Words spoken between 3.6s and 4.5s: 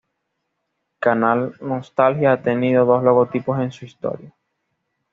su historia.